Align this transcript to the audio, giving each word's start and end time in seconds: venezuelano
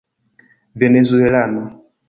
venezuelano 0.77 1.63